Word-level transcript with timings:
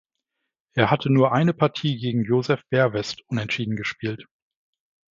Er 0.73 0.89
hatte 0.89 1.11
nur 1.11 1.31
eine 1.31 1.53
Partie 1.53 1.95
gegen 1.99 2.23
Joseph 2.23 2.63
Vervest 2.71 3.21
unentschieden 3.27 3.75
gespielt. 3.75 4.25